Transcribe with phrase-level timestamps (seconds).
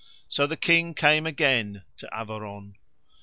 [0.27, 2.73] So the King came again to Averon.